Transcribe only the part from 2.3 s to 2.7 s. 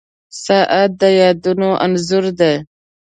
دی.